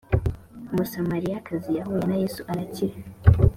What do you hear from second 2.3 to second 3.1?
arakira